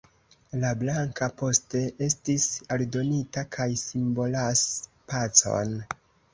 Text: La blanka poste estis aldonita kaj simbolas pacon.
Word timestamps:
La 0.61 0.69
blanka 0.83 1.27
poste 1.41 1.81
estis 2.07 2.49
aldonita 2.77 3.45
kaj 3.59 3.71
simbolas 3.85 4.67
pacon. 5.15 5.81